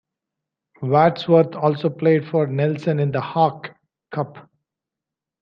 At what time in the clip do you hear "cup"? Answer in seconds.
4.09-4.49